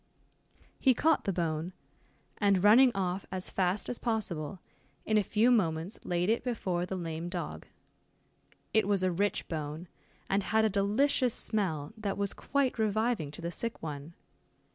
[0.79, 1.73] He caught the bone,
[2.39, 4.59] and running off as fast as possible,
[5.05, 7.67] in a few moments laid it before the lame dog.
[8.73, 9.87] It was a rich bone,
[10.27, 14.15] and had a delicious smell that was quite reviving to the sick one.